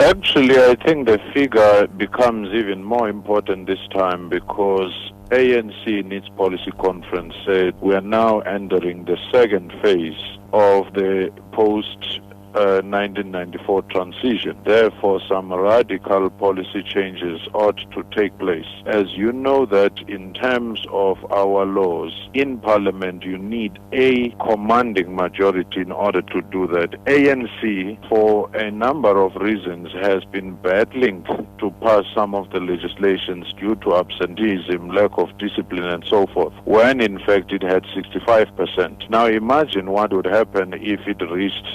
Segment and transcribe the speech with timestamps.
[0.00, 4.92] Actually, I think the figure becomes even more important this time because
[5.30, 11.32] ANC in its policy conference said we are now entering the second phase of the
[11.50, 12.20] post
[12.58, 14.58] 1994 transition.
[14.64, 18.66] Therefore, some radical policy changes ought to take place.
[18.86, 25.14] As you know that in terms of our laws, in parliament you need a commanding
[25.14, 26.92] majority in order to do that.
[27.04, 31.24] ANC, for a number of reasons, has been battling
[31.58, 36.54] to pass some of the legislations due to absenteeism, lack of discipline and so forth,
[36.64, 39.10] when in fact it had 65%.
[39.10, 41.66] Now imagine what would happen if it reached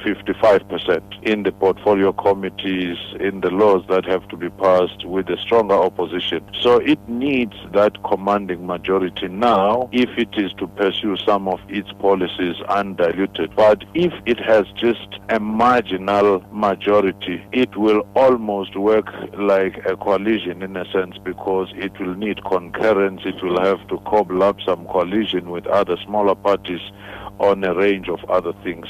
[0.00, 5.36] 55% in the portfolio committees, in the laws that have to be passed with a
[5.38, 6.44] stronger opposition.
[6.60, 11.92] So it needs that commanding majority now if it is to pursue some of its
[11.92, 13.54] policies undiluted.
[13.54, 20.62] But if it has just a marginal majority, it will almost work like a coalition
[20.62, 24.86] in a sense because it will need concurrence, it will have to cobble up some
[24.86, 26.80] coalition with other smaller parties
[27.38, 28.86] on a range of other things.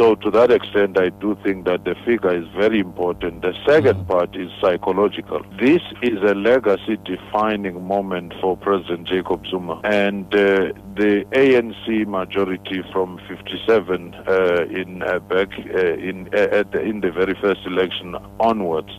[0.00, 3.42] So to that extent, I do think that the figure is very important.
[3.42, 4.08] The second mm.
[4.08, 5.42] part is psychological.
[5.60, 9.78] This is a legacy defining moment for President Jacob Zuma.
[9.84, 16.80] And uh, the ANC majority from 57 uh, in uh, back uh, in, uh, the,
[16.80, 18.98] in the very first election onwards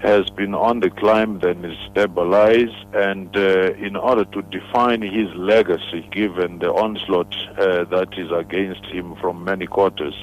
[0.00, 5.32] has been on the climb, then is stabilized, and uh, in order to define his
[5.34, 10.14] legacy, given the onslaught uh, that is against him from many quarters,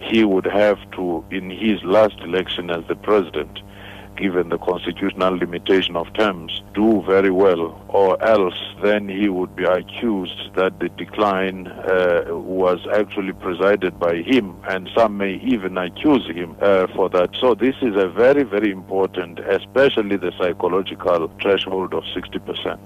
[0.00, 3.58] he would have to, in his last election as the president,
[4.16, 9.64] given the constitutional limitation of terms, do very well, or else then he would be
[9.64, 16.26] accused that the decline uh, was actually presided by him, and some may even accuse
[16.26, 17.30] him uh, for that.
[17.40, 22.78] So this is a very, very important, especially the psychological threshold of 60%.